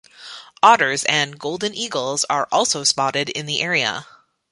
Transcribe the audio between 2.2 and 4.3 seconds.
are also spotted in the area.